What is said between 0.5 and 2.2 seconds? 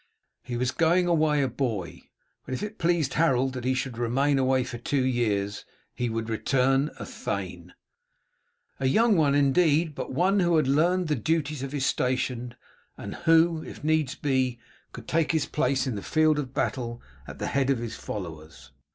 was going away a boy,